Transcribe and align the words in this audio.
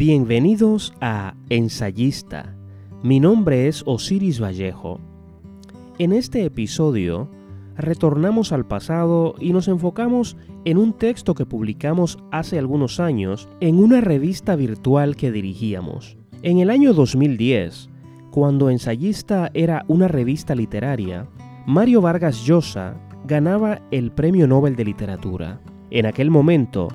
Bienvenidos 0.00 0.94
a 1.02 1.34
Ensayista. 1.50 2.56
Mi 3.02 3.20
nombre 3.20 3.68
es 3.68 3.82
Osiris 3.84 4.40
Vallejo. 4.40 4.98
En 5.98 6.14
este 6.14 6.42
episodio 6.46 7.28
retornamos 7.76 8.52
al 8.52 8.66
pasado 8.66 9.34
y 9.38 9.52
nos 9.52 9.68
enfocamos 9.68 10.38
en 10.64 10.78
un 10.78 10.94
texto 10.94 11.34
que 11.34 11.44
publicamos 11.44 12.16
hace 12.30 12.58
algunos 12.58 12.98
años 12.98 13.46
en 13.60 13.78
una 13.78 14.00
revista 14.00 14.56
virtual 14.56 15.16
que 15.16 15.30
dirigíamos. 15.30 16.16
En 16.40 16.60
el 16.60 16.70
año 16.70 16.94
2010, 16.94 17.90
cuando 18.30 18.70
Ensayista 18.70 19.50
era 19.52 19.84
una 19.86 20.08
revista 20.08 20.54
literaria, 20.54 21.28
Mario 21.66 22.00
Vargas 22.00 22.46
Llosa 22.46 22.96
ganaba 23.26 23.82
el 23.90 24.12
Premio 24.12 24.46
Nobel 24.46 24.76
de 24.76 24.86
Literatura. 24.86 25.60
En 25.90 26.06
aquel 26.06 26.30
momento, 26.30 26.88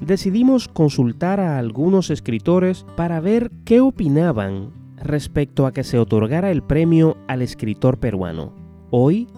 decidimos 0.00 0.68
consultar 0.68 1.40
a 1.40 1.58
algunos 1.58 2.10
escritores 2.10 2.86
para 2.96 3.20
ver 3.20 3.50
qué 3.64 3.80
opinaban 3.80 4.70
respecto 4.96 5.66
a 5.66 5.72
que 5.72 5.84
se 5.84 5.98
otorgara 5.98 6.50
el 6.50 6.62
premio 6.62 7.16
al 7.28 7.42
escritor 7.42 7.98
peruano. 7.98 8.52
Hoy 8.90 9.28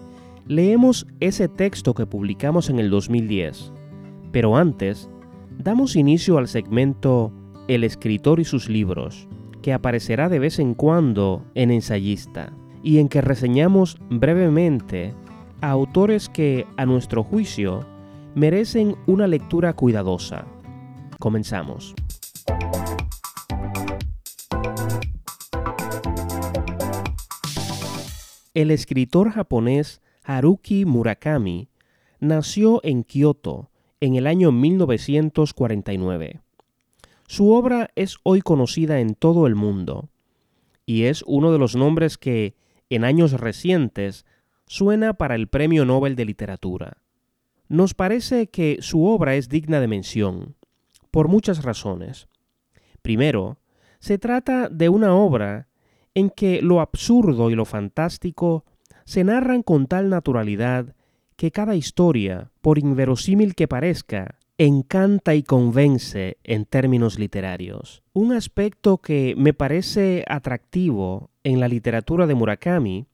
leemos 0.47 1.07
ese 1.21 1.49
texto 1.49 1.95
que 1.95 2.07
publicamos 2.07 2.71
en 2.71 2.79
el 2.79 2.91
2010, 2.91 3.73
pero 4.33 4.57
antes 4.57 5.09
damos 5.59 5.97
inicio 5.97 6.39
al 6.39 6.49
segmento 6.49 7.33
El 7.69 7.85
escritor 7.85 8.41
y 8.41 8.45
sus 8.45 8.69
libros, 8.69 9.29
que 9.63 9.73
aparecerá 9.73 10.29
de 10.29 10.39
vez 10.39 10.59
en 10.59 10.75
cuando 10.75 11.45
en 11.55 11.71
Ensayista, 11.71 12.53
y 12.83 12.99
en 12.99 13.09
que 13.09 13.21
reseñamos 13.21 13.99
brevemente 14.09 15.15
a 15.61 15.71
autores 15.71 16.29
que, 16.29 16.67
a 16.77 16.87
nuestro 16.87 17.23
juicio, 17.23 17.85
merecen 18.34 18.97
una 19.07 19.27
lectura 19.27 19.73
cuidadosa. 19.73 20.46
Comenzamos. 21.18 21.95
El 28.55 28.71
escritor 28.71 29.30
japonés 29.30 30.01
Haruki 30.23 30.85
Murakami 30.85 31.68
nació 32.18 32.80
en 32.85 33.05
Kioto 33.05 33.71
en 34.01 34.16
el 34.16 34.27
año 34.27 34.52
1949. 34.52 36.40
Su 37.27 37.52
obra 37.52 37.90
es 37.95 38.16
hoy 38.23 38.40
conocida 38.40 39.01
en 39.01 39.15
todo 39.15 39.46
el 39.46 39.55
mundo 39.55 40.09
y 40.85 41.05
es 41.05 41.23
uno 41.27 41.52
de 41.52 41.59
los 41.59 41.77
nombres 41.77 42.18
que, 42.18 42.57
en 42.88 43.05
años 43.05 43.33
recientes, 43.33 44.27
suena 44.66 45.15
para 45.15 45.37
el 45.37 45.46
Premio 45.46 45.85
Nobel 45.85 46.16
de 46.16 46.24
Literatura. 46.24 46.96
Nos 47.71 47.95
parece 47.95 48.49
que 48.49 48.79
su 48.80 49.07
obra 49.07 49.37
es 49.37 49.49
digna 49.49 49.79
de 49.79 49.87
mención, 49.87 50.57
por 51.13 51.29
muchas 51.29 51.63
razones. 51.63 52.27
Primero, 53.01 53.59
se 54.01 54.18
trata 54.18 54.68
de 54.68 54.88
una 54.88 55.15
obra 55.15 55.68
en 56.12 56.30
que 56.30 56.62
lo 56.62 56.80
absurdo 56.80 57.49
y 57.49 57.54
lo 57.54 57.65
fantástico 57.65 58.65
se 59.04 59.23
narran 59.23 59.62
con 59.62 59.87
tal 59.87 60.09
naturalidad 60.09 60.96
que 61.37 61.52
cada 61.52 61.77
historia, 61.77 62.51
por 62.60 62.77
inverosímil 62.77 63.54
que 63.54 63.68
parezca, 63.68 64.41
encanta 64.59 65.37
y 65.37 65.44
convence 65.44 66.38
en 66.43 66.65
términos 66.65 67.21
literarios. 67.21 68.03
Un 68.12 68.32
aspecto 68.32 68.99
que 68.99 69.37
me 69.38 69.55
parece 69.55 70.25
atractivo 70.27 71.31
en 71.44 71.60
la 71.60 71.69
literatura 71.69 72.27
de 72.27 72.34
Murakami 72.34 73.06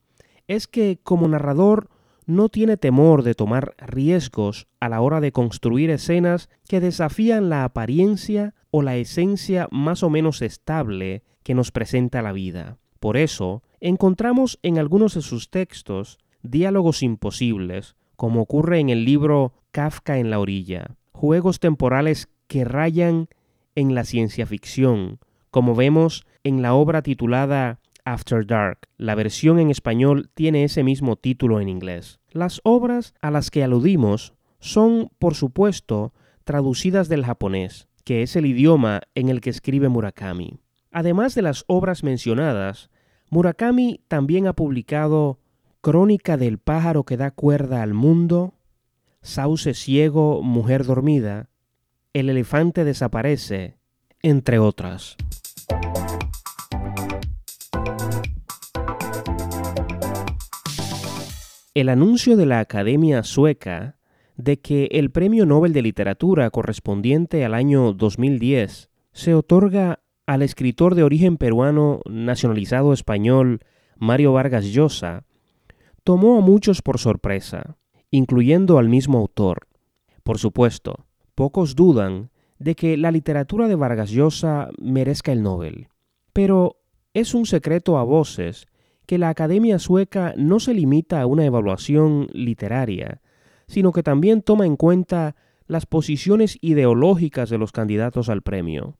es 0.48 0.66
que 0.66 0.98
como 1.02 1.28
narrador 1.28 1.90
no 2.26 2.48
tiene 2.48 2.76
temor 2.76 3.22
de 3.22 3.34
tomar 3.34 3.74
riesgos 3.78 4.66
a 4.80 4.88
la 4.88 5.00
hora 5.00 5.20
de 5.20 5.32
construir 5.32 5.90
escenas 5.90 6.48
que 6.68 6.80
desafían 6.80 7.48
la 7.48 7.64
apariencia 7.64 8.54
o 8.70 8.82
la 8.82 8.96
esencia 8.96 9.68
más 9.70 10.02
o 10.02 10.10
menos 10.10 10.42
estable 10.42 11.22
que 11.42 11.54
nos 11.54 11.70
presenta 11.70 12.22
la 12.22 12.32
vida. 12.32 12.78
Por 12.98 13.16
eso, 13.16 13.62
encontramos 13.80 14.58
en 14.62 14.78
algunos 14.78 15.14
de 15.14 15.22
sus 15.22 15.50
textos 15.50 16.18
diálogos 16.42 17.02
imposibles, 17.02 17.96
como 18.16 18.42
ocurre 18.42 18.80
en 18.80 18.88
el 18.88 19.04
libro 19.04 19.52
Kafka 19.70 20.18
en 20.18 20.30
la 20.30 20.40
orilla, 20.40 20.96
juegos 21.12 21.60
temporales 21.60 22.28
que 22.48 22.64
rayan 22.64 23.28
en 23.74 23.94
la 23.94 24.04
ciencia 24.04 24.46
ficción, 24.46 25.20
como 25.50 25.74
vemos 25.74 26.26
en 26.42 26.62
la 26.62 26.74
obra 26.74 27.02
titulada 27.02 27.78
After 28.06 28.46
Dark. 28.46 28.88
La 28.96 29.14
versión 29.14 29.58
en 29.58 29.70
español 29.70 30.30
tiene 30.32 30.64
ese 30.64 30.82
mismo 30.82 31.16
título 31.16 31.60
en 31.60 31.68
inglés. 31.68 32.20
Las 32.30 32.60
obras 32.64 33.12
a 33.20 33.30
las 33.30 33.50
que 33.50 33.62
aludimos 33.62 34.32
son, 34.60 35.10
por 35.18 35.34
supuesto, 35.34 36.14
traducidas 36.44 37.08
del 37.08 37.26
japonés, 37.26 37.88
que 38.04 38.22
es 38.22 38.36
el 38.36 38.46
idioma 38.46 39.02
en 39.14 39.28
el 39.28 39.40
que 39.40 39.50
escribe 39.50 39.88
Murakami. 39.88 40.60
Además 40.92 41.34
de 41.34 41.42
las 41.42 41.64
obras 41.66 42.04
mencionadas, 42.04 42.88
Murakami 43.28 44.00
también 44.08 44.46
ha 44.46 44.54
publicado 44.54 45.40
Crónica 45.80 46.36
del 46.36 46.58
pájaro 46.58 47.04
que 47.04 47.16
da 47.16 47.32
cuerda 47.32 47.82
al 47.82 47.92
mundo, 47.92 48.54
Sauce 49.20 49.74
ciego, 49.74 50.42
mujer 50.42 50.84
dormida, 50.84 51.50
El 52.12 52.30
elefante 52.30 52.84
desaparece, 52.84 53.76
entre 54.22 54.58
otras. 54.58 55.16
El 61.76 61.90
anuncio 61.90 62.38
de 62.38 62.46
la 62.46 62.60
Academia 62.60 63.22
Sueca 63.22 63.98
de 64.38 64.58
que 64.58 64.88
el 64.92 65.10
Premio 65.10 65.44
Nobel 65.44 65.74
de 65.74 65.82
Literatura 65.82 66.48
correspondiente 66.48 67.44
al 67.44 67.52
año 67.52 67.92
2010 67.92 68.88
se 69.12 69.34
otorga 69.34 70.00
al 70.24 70.40
escritor 70.40 70.94
de 70.94 71.02
origen 71.02 71.36
peruano 71.36 72.00
nacionalizado 72.06 72.94
español 72.94 73.60
Mario 73.98 74.32
Vargas 74.32 74.64
Llosa 74.64 75.24
tomó 76.02 76.38
a 76.38 76.40
muchos 76.40 76.80
por 76.80 76.98
sorpresa, 76.98 77.76
incluyendo 78.10 78.78
al 78.78 78.88
mismo 78.88 79.18
autor. 79.18 79.68
Por 80.22 80.38
supuesto, 80.38 81.04
pocos 81.34 81.76
dudan 81.76 82.30
de 82.58 82.74
que 82.74 82.96
la 82.96 83.10
literatura 83.10 83.68
de 83.68 83.74
Vargas 83.74 84.10
Llosa 84.10 84.70
merezca 84.78 85.30
el 85.30 85.42
Nobel, 85.42 85.88
pero 86.32 86.78
es 87.12 87.34
un 87.34 87.44
secreto 87.44 87.98
a 87.98 88.02
voces 88.02 88.66
que 89.06 89.18
la 89.18 89.28
Academia 89.28 89.78
Sueca 89.78 90.34
no 90.36 90.60
se 90.60 90.74
limita 90.74 91.20
a 91.20 91.26
una 91.26 91.44
evaluación 91.44 92.28
literaria, 92.32 93.20
sino 93.66 93.92
que 93.92 94.02
también 94.02 94.42
toma 94.42 94.66
en 94.66 94.76
cuenta 94.76 95.36
las 95.66 95.86
posiciones 95.86 96.58
ideológicas 96.60 97.50
de 97.50 97.58
los 97.58 97.72
candidatos 97.72 98.28
al 98.28 98.42
premio. 98.42 98.96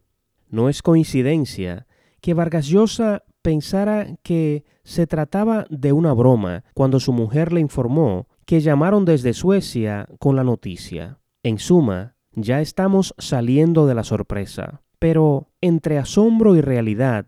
No 0.48 0.68
es 0.68 0.82
coincidencia 0.82 1.86
que 2.20 2.34
Vargas 2.34 2.66
Llosa 2.66 3.24
pensara 3.42 4.16
que 4.22 4.64
se 4.82 5.06
trataba 5.06 5.66
de 5.70 5.92
una 5.92 6.12
broma 6.12 6.64
cuando 6.74 6.98
su 6.98 7.12
mujer 7.12 7.52
le 7.52 7.60
informó 7.60 8.28
que 8.44 8.60
llamaron 8.60 9.04
desde 9.04 9.34
Suecia 9.34 10.08
con 10.18 10.36
la 10.36 10.44
noticia. 10.44 11.18
En 11.42 11.58
suma, 11.58 12.16
ya 12.32 12.60
estamos 12.60 13.14
saliendo 13.18 13.86
de 13.86 13.94
la 13.94 14.04
sorpresa. 14.04 14.82
Pero 14.98 15.50
entre 15.60 15.98
asombro 15.98 16.56
y 16.56 16.60
realidad, 16.60 17.26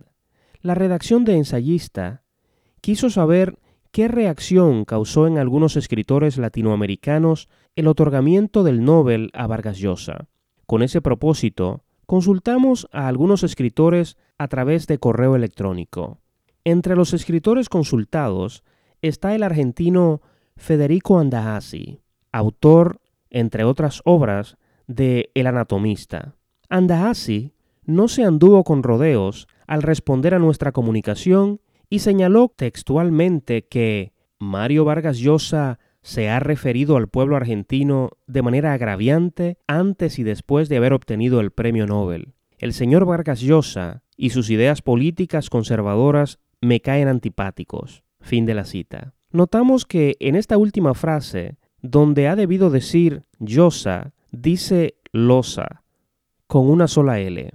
la 0.60 0.74
redacción 0.74 1.24
de 1.24 1.36
ensayista 1.36 2.24
quiso 2.80 3.10
saber 3.10 3.58
qué 3.92 4.08
reacción 4.08 4.84
causó 4.84 5.26
en 5.26 5.38
algunos 5.38 5.76
escritores 5.76 6.38
latinoamericanos 6.38 7.48
el 7.76 7.86
otorgamiento 7.86 8.64
del 8.64 8.84
Nobel 8.84 9.30
a 9.32 9.46
Vargas 9.46 9.78
Llosa. 9.78 10.28
Con 10.66 10.82
ese 10.82 11.00
propósito, 11.00 11.84
consultamos 12.06 12.88
a 12.92 13.08
algunos 13.08 13.42
escritores 13.42 14.16
a 14.38 14.48
través 14.48 14.86
de 14.86 14.98
correo 14.98 15.36
electrónico. 15.36 16.20
Entre 16.64 16.96
los 16.96 17.14
escritores 17.14 17.68
consultados 17.68 18.62
está 19.00 19.34
el 19.34 19.42
argentino 19.42 20.20
Federico 20.56 21.18
Andahasi, 21.18 22.00
autor, 22.32 23.00
entre 23.30 23.64
otras 23.64 24.02
obras, 24.04 24.56
de 24.86 25.30
El 25.34 25.46
anatomista. 25.46 26.34
Andahasi 26.68 27.52
no 27.84 28.08
se 28.08 28.24
anduvo 28.24 28.64
con 28.64 28.82
rodeos 28.82 29.48
al 29.66 29.82
responder 29.82 30.34
a 30.34 30.38
nuestra 30.38 30.72
comunicación 30.72 31.60
y 31.90 32.00
señaló 32.00 32.52
textualmente 32.54 33.66
que 33.66 34.12
Mario 34.38 34.84
Vargas 34.84 35.18
Llosa 35.18 35.78
se 36.02 36.28
ha 36.28 36.40
referido 36.40 36.96
al 36.96 37.08
pueblo 37.08 37.36
argentino 37.36 38.10
de 38.26 38.42
manera 38.42 38.72
agraviante 38.72 39.58
antes 39.66 40.18
y 40.18 40.22
después 40.22 40.68
de 40.68 40.76
haber 40.76 40.92
obtenido 40.92 41.40
el 41.40 41.50
premio 41.50 41.86
Nobel. 41.86 42.34
El 42.58 42.72
señor 42.72 43.04
Vargas 43.04 43.40
Llosa 43.40 44.02
y 44.16 44.30
sus 44.30 44.50
ideas 44.50 44.82
políticas 44.82 45.50
conservadoras 45.50 46.38
me 46.60 46.80
caen 46.80 47.08
antipáticos. 47.08 48.02
Fin 48.20 48.46
de 48.46 48.54
la 48.54 48.64
cita. 48.64 49.14
Notamos 49.30 49.86
que 49.86 50.16
en 50.20 50.34
esta 50.34 50.56
última 50.56 50.94
frase, 50.94 51.58
donde 51.82 52.28
ha 52.28 52.36
debido 52.36 52.70
decir 52.70 53.24
Llosa, 53.38 54.12
dice 54.32 54.96
Losa, 55.12 55.84
con 56.46 56.68
una 56.68 56.88
sola 56.88 57.20
L. 57.20 57.50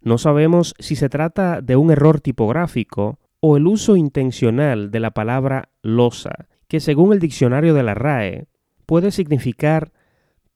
No 0.00 0.18
sabemos 0.18 0.74
si 0.78 0.96
se 0.96 1.08
trata 1.08 1.60
de 1.60 1.76
un 1.76 1.90
error 1.90 2.20
tipográfico 2.20 3.18
o 3.40 3.56
el 3.56 3.66
uso 3.66 3.96
intencional 3.96 4.90
de 4.90 5.00
la 5.00 5.12
palabra 5.12 5.70
losa, 5.82 6.48
que 6.66 6.80
según 6.80 7.12
el 7.12 7.20
diccionario 7.20 7.74
de 7.74 7.82
la 7.82 7.94
RAE 7.94 8.46
puede 8.86 9.10
significar 9.10 9.92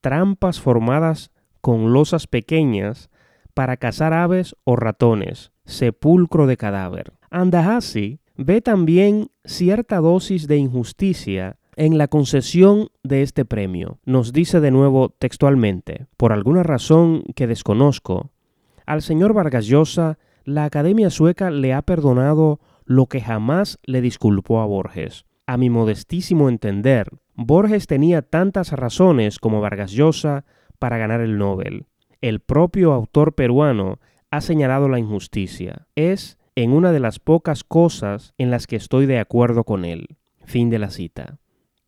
trampas 0.01 0.61
formadas 0.61 1.31
con 1.61 1.93
losas 1.93 2.27
pequeñas 2.27 3.11
para 3.55 3.77
cazar 3.77 4.13
aves 4.13 4.57
o 4.65 4.77
ratones, 4.77 5.53
sepulcro 5.65 6.47
de 6.47 6.57
cadáver. 6.57 7.13
Andahasi 7.31 8.21
ve 8.37 8.61
también 8.61 9.31
cierta 9.45 9.99
dosis 9.99 10.49
de 10.49 10.57
injusticia 10.57 11.59
en 11.77 11.99
la 11.99 12.09
concesión 12.09 12.89
de 13.03 13.23
este 13.23 13.45
premio. 13.45 13.99
Nos 14.05 14.33
dice 14.33 14.61
de 14.61 14.71
nuevo 14.71 15.11
textualmente, 15.11 16.07
por 16.17 16.33
alguna 16.33 16.63
razón 16.63 17.25
que 17.35 17.47
desconozco, 17.47 18.31
al 18.85 19.03
señor 19.03 19.33
Vargas 19.33 19.67
Llosa 19.67 20.19
la 20.45 20.65
Academia 20.65 21.11
Sueca 21.11 21.51
le 21.51 21.73
ha 21.73 21.83
perdonado 21.83 22.61
lo 22.85 23.07
que 23.07 23.21
jamás 23.21 23.79
le 23.85 24.01
disculpó 24.01 24.61
a 24.61 24.67
Borges. 24.67 25.25
A 25.47 25.57
mi 25.57 25.71
modestísimo 25.71 26.49
entender, 26.49 27.09
Borges 27.35 27.87
tenía 27.87 28.23
tantas 28.23 28.73
razones 28.73 29.39
como 29.39 29.61
Vargas 29.61 29.93
Llosa 29.93 30.45
para 30.79 30.99
ganar 30.99 31.21
el 31.21 31.39
Nobel. 31.39 31.87
El 32.21 32.41
propio 32.41 32.93
autor 32.93 33.35
peruano 33.35 33.99
ha 34.31 34.41
señalado 34.41 34.89
la 34.89 34.99
injusticia. 34.99 35.87
Es 35.95 36.39
en 36.55 36.73
una 36.73 36.93
de 36.93 37.01
las 37.01 37.19
pocas 37.19 37.65
cosas 37.65 38.35
en 38.39 38.51
las 38.51 38.67
que 38.67 38.77
estoy 38.77 39.07
de 39.07 39.19
acuerdo 39.19 39.65
con 39.65 39.85
él. 39.85 40.19
Fin 40.45 40.71
de 40.71 40.79
la 40.79 40.91
cita. 40.91 41.39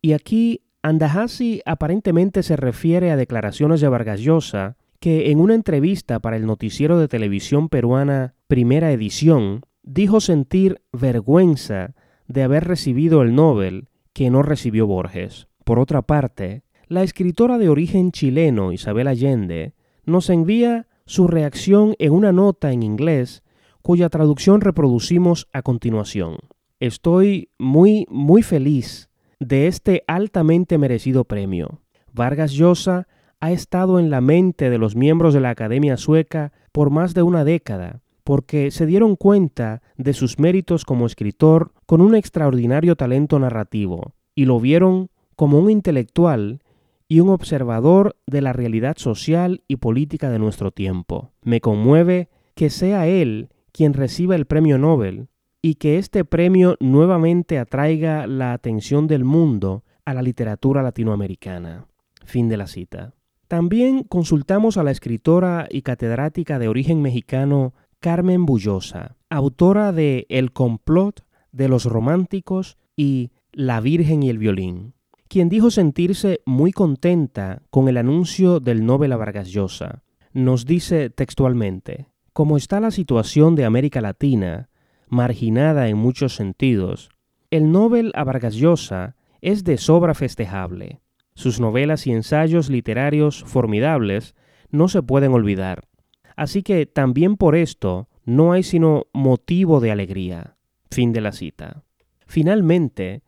Y 0.01 0.13
aquí 0.13 0.61
Andahasi 0.81 1.61
aparentemente 1.65 2.43
se 2.43 2.55
refiere 2.55 3.11
a 3.11 3.15
declaraciones 3.15 3.81
de 3.81 3.87
Vargas 3.87 4.19
Llosa 4.19 4.77
que 4.99 5.31
en 5.31 5.39
una 5.39 5.55
entrevista 5.55 6.19
para 6.19 6.37
el 6.37 6.45
noticiero 6.45 6.99
de 6.99 7.07
televisión 7.07 7.69
peruana 7.69 8.35
Primera 8.47 8.91
Edición 8.91 9.64
dijo 9.85 10.19
sentir 10.19 10.81
vergüenza 10.91 11.93
de 12.27 12.43
haber 12.43 12.65
recibido 12.65 13.21
el 13.21 13.35
Nobel 13.35 13.87
que 14.13 14.29
no 14.29 14.41
recibió 14.41 14.87
Borges. 14.87 15.47
Por 15.63 15.79
otra 15.79 16.01
parte, 16.01 16.63
la 16.87 17.03
escritora 17.03 17.57
de 17.57 17.69
origen 17.69 18.11
chileno 18.11 18.71
Isabel 18.71 19.07
Allende 19.07 19.73
nos 20.05 20.29
envía 20.29 20.87
su 21.05 21.27
reacción 21.27 21.95
en 21.99 22.13
una 22.13 22.31
nota 22.31 22.71
en 22.71 22.83
inglés 22.83 23.43
cuya 23.81 24.09
traducción 24.09 24.61
reproducimos 24.61 25.47
a 25.53 25.61
continuación. 25.61 26.37
Estoy 26.79 27.49
muy, 27.59 28.05
muy 28.09 28.41
feliz 28.41 29.09
de 29.39 29.67
este 29.67 30.03
altamente 30.07 30.77
merecido 30.77 31.25
premio. 31.25 31.81
Vargas 32.11 32.53
Llosa 32.53 33.07
ha 33.39 33.51
estado 33.51 33.99
en 33.99 34.09
la 34.09 34.21
mente 34.21 34.69
de 34.69 34.77
los 34.77 34.95
miembros 34.95 35.33
de 35.33 35.41
la 35.41 35.51
Academia 35.51 35.97
Sueca 35.97 36.51
por 36.71 36.89
más 36.89 37.13
de 37.13 37.21
una 37.21 37.43
década, 37.43 38.01
porque 38.25 38.71
se 38.71 38.87
dieron 38.87 39.15
cuenta 39.15 39.81
de 39.95 40.13
sus 40.13 40.39
méritos 40.39 40.83
como 40.83 41.05
escritor 41.05 41.71
con 41.85 42.01
un 42.01 42.15
extraordinario 42.15 42.97
talento 42.97 43.39
narrativo, 43.39 44.15
y 44.33 44.45
lo 44.45 44.59
vieron 44.59 45.09
como 45.35 45.59
un 45.59 45.69
intelectual 45.69 46.59
y 47.07 47.19
un 47.19 47.29
observador 47.29 48.17
de 48.25 48.41
la 48.41 48.51
realidad 48.51 48.97
social 48.97 49.61
y 49.67 49.75
política 49.77 50.31
de 50.31 50.39
nuestro 50.39 50.71
tiempo. 50.71 51.31
Me 51.43 51.61
conmueve 51.61 52.29
que 52.55 52.71
sea 52.71 53.07
él 53.07 53.49
quien 53.71 53.93
reciba 53.93 54.35
el 54.35 54.45
premio 54.45 54.79
Nobel 54.79 55.27
y 55.61 55.75
que 55.75 55.99
este 55.99 56.25
premio 56.25 56.77
nuevamente 56.79 57.59
atraiga 57.59 58.25
la 58.25 58.53
atención 58.53 59.05
del 59.05 59.23
mundo 59.23 59.83
a 60.03 60.15
la 60.15 60.23
literatura 60.23 60.81
latinoamericana. 60.81 61.85
Fin 62.23 62.49
de 62.49 62.57
la 62.57 62.65
cita. 62.65 63.13
También 63.47 64.03
consultamos 64.03 64.77
a 64.77 64.83
la 64.83 64.89
escritora 64.89 65.67
y 65.69 65.83
catedrática 65.83 66.57
de 66.57 66.67
origen 66.67 67.03
mexicano 67.03 67.73
Carmen 68.05 68.45
Bullosa, 68.45 69.17
autora 69.31 69.91
de 69.91 70.27
El 70.29 70.51
complot 70.51 71.25
de 71.51 71.67
los 71.67 71.85
románticos 71.85 72.77
y 72.95 73.31
La 73.51 73.81
Virgen 73.81 74.21
y 74.21 74.29
el 74.29 74.37
violín, 74.37 74.93
quien 75.27 75.49
dijo 75.49 75.71
sentirse 75.71 76.39
muy 76.45 76.71
contenta 76.71 77.63
con 77.71 77.89
el 77.89 77.97
anuncio 77.97 78.59
del 78.59 78.85
Nobel 78.85 79.11
a 79.11 79.17
Vargas 79.17 79.47
Llosa. 79.47 80.03
Nos 80.33 80.67
dice 80.67 81.09
textualmente, 81.09 82.05
como 82.31 82.57
está 82.57 82.79
la 82.79 82.91
situación 82.91 83.55
de 83.55 83.65
América 83.65 84.01
Latina, 84.01 84.69
marginada 85.07 85.87
en 85.89 85.97
muchos 85.97 86.35
sentidos, 86.35 87.09
el 87.49 87.71
Nobel 87.71 88.11
a 88.13 88.23
Vargas 88.23 88.53
Llosa 88.53 89.15
es 89.41 89.63
de 89.63 89.77
sobra 89.77 90.13
festejable. 90.13 91.01
Sus 91.33 91.59
novelas 91.59 92.05
y 92.05 92.11
ensayos 92.11 92.69
literarios 92.69 93.43
formidables 93.47 94.35
no 94.69 94.89
se 94.89 95.01
pueden 95.01 95.33
olvidar. 95.33 95.87
Así 96.35 96.63
que 96.63 96.85
también 96.85 97.37
por 97.37 97.55
esto 97.55 98.07
no 98.25 98.51
hay 98.51 98.63
sino 98.63 99.07
motivo 99.13 99.79
de 99.79 99.91
alegría. 99.91 100.57
Fin 100.91 101.13
de 101.13 101.21
la 101.21 101.31
cita. 101.31 101.83
Finalmente, 102.27 103.23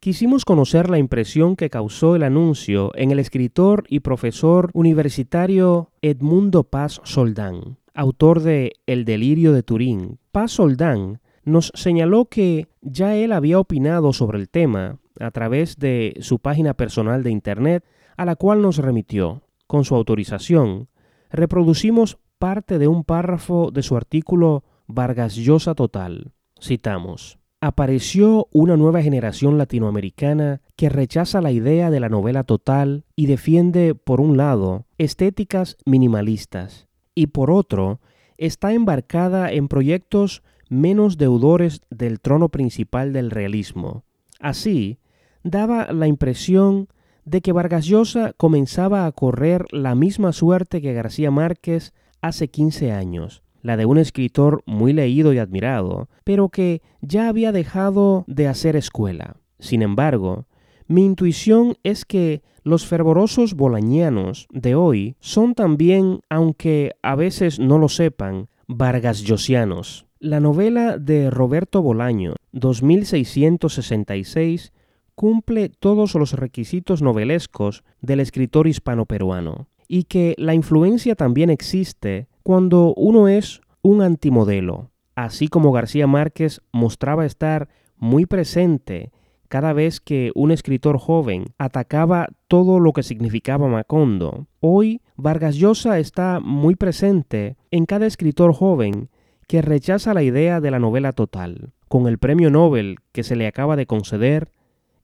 quisimos 0.00 0.44
conocer 0.44 0.90
la 0.90 0.98
impresión 0.98 1.56
que 1.56 1.70
causó 1.70 2.16
el 2.16 2.22
anuncio 2.22 2.92
en 2.94 3.10
el 3.10 3.18
escritor 3.18 3.84
y 3.88 4.00
profesor 4.00 4.70
universitario 4.74 5.90
Edmundo 6.02 6.64
Paz 6.64 7.00
Soldán, 7.04 7.78
autor 7.94 8.40
de 8.40 8.72
El 8.86 9.04
delirio 9.04 9.52
de 9.52 9.62
Turín. 9.62 10.18
Paz 10.32 10.52
Soldán 10.52 11.20
nos 11.44 11.72
señaló 11.74 12.26
que 12.26 12.68
ya 12.80 13.16
él 13.16 13.32
había 13.32 13.58
opinado 13.58 14.12
sobre 14.12 14.38
el 14.38 14.48
tema 14.48 14.98
a 15.18 15.30
través 15.30 15.76
de 15.78 16.14
su 16.20 16.38
página 16.38 16.74
personal 16.74 17.22
de 17.22 17.30
Internet, 17.30 17.84
a 18.16 18.24
la 18.24 18.36
cual 18.36 18.62
nos 18.62 18.78
remitió. 18.78 19.42
Con 19.66 19.84
su 19.84 19.94
autorización, 19.94 20.88
reproducimos 21.30 22.18
parte 22.42 22.80
de 22.80 22.88
un 22.88 23.04
párrafo 23.04 23.70
de 23.70 23.84
su 23.84 23.96
artículo 23.96 24.64
Vargas 24.88 25.36
Llosa 25.36 25.76
Total. 25.76 26.32
Citamos. 26.60 27.38
Apareció 27.60 28.48
una 28.50 28.76
nueva 28.76 29.00
generación 29.00 29.58
latinoamericana 29.58 30.60
que 30.74 30.88
rechaza 30.88 31.40
la 31.40 31.52
idea 31.52 31.88
de 31.88 32.00
la 32.00 32.08
novela 32.08 32.42
total 32.42 33.04
y 33.14 33.26
defiende, 33.26 33.94
por 33.94 34.20
un 34.20 34.36
lado, 34.36 34.86
estéticas 34.98 35.76
minimalistas, 35.86 36.88
y 37.14 37.28
por 37.28 37.52
otro, 37.52 38.00
está 38.38 38.72
embarcada 38.72 39.52
en 39.52 39.68
proyectos 39.68 40.42
menos 40.68 41.18
deudores 41.18 41.82
del 41.90 42.18
trono 42.18 42.48
principal 42.48 43.12
del 43.12 43.30
realismo. 43.30 44.02
Así, 44.40 44.98
daba 45.44 45.92
la 45.92 46.08
impresión 46.08 46.88
de 47.24 47.40
que 47.40 47.52
Vargas 47.52 47.86
Llosa 47.86 48.32
comenzaba 48.36 49.06
a 49.06 49.12
correr 49.12 49.64
la 49.70 49.94
misma 49.94 50.32
suerte 50.32 50.82
que 50.82 50.92
García 50.92 51.30
Márquez 51.30 51.94
hace 52.22 52.48
15 52.48 52.92
años, 52.92 53.42
la 53.60 53.76
de 53.76 53.84
un 53.84 53.98
escritor 53.98 54.62
muy 54.66 54.92
leído 54.92 55.32
y 55.32 55.38
admirado, 55.38 56.08
pero 56.24 56.48
que 56.48 56.80
ya 57.00 57.28
había 57.28 57.52
dejado 57.52 58.24
de 58.26 58.48
hacer 58.48 58.76
escuela. 58.76 59.36
Sin 59.58 59.82
embargo, 59.82 60.46
mi 60.86 61.04
intuición 61.04 61.76
es 61.82 62.04
que 62.04 62.42
los 62.64 62.86
fervorosos 62.86 63.54
bolañanos 63.54 64.46
de 64.50 64.74
hoy 64.74 65.16
son 65.20 65.54
también, 65.54 66.20
aunque 66.28 66.92
a 67.02 67.14
veces 67.16 67.58
no 67.58 67.78
lo 67.78 67.88
sepan, 67.88 68.48
Vargas 68.68 69.22
Llosianos. 69.22 70.06
La 70.18 70.40
novela 70.40 70.98
de 70.98 71.30
Roberto 71.30 71.82
Bolaño, 71.82 72.34
2666, 72.52 74.72
cumple 75.14 75.68
todos 75.68 76.14
los 76.14 76.32
requisitos 76.32 77.02
novelescos 77.02 77.84
del 78.00 78.20
escritor 78.20 78.66
hispano-peruano, 78.66 79.66
y 79.92 80.04
que 80.04 80.34
la 80.38 80.54
influencia 80.54 81.14
también 81.16 81.50
existe 81.50 82.26
cuando 82.42 82.94
uno 82.96 83.28
es 83.28 83.60
un 83.82 84.00
antimodelo, 84.00 84.90
así 85.16 85.48
como 85.48 85.70
García 85.70 86.06
Márquez 86.06 86.62
mostraba 86.72 87.26
estar 87.26 87.68
muy 87.98 88.24
presente 88.24 89.12
cada 89.48 89.74
vez 89.74 90.00
que 90.00 90.32
un 90.34 90.50
escritor 90.50 90.96
joven 90.96 91.44
atacaba 91.58 92.28
todo 92.48 92.80
lo 92.80 92.94
que 92.94 93.02
significaba 93.02 93.68
Macondo. 93.68 94.46
Hoy 94.60 95.02
Vargas 95.16 95.56
Llosa 95.56 95.98
está 95.98 96.40
muy 96.40 96.74
presente 96.74 97.58
en 97.70 97.84
cada 97.84 98.06
escritor 98.06 98.54
joven 98.54 99.10
que 99.46 99.60
rechaza 99.60 100.14
la 100.14 100.22
idea 100.22 100.62
de 100.62 100.70
la 100.70 100.78
novela 100.78 101.12
total. 101.12 101.74
Con 101.88 102.06
el 102.06 102.16
premio 102.16 102.48
Nobel 102.48 102.96
que 103.12 103.24
se 103.24 103.36
le 103.36 103.46
acaba 103.46 103.76
de 103.76 103.84
conceder, 103.84 104.52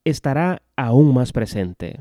estará 0.07 0.63
aún 0.77 1.13
más 1.13 1.33
presente. 1.33 2.01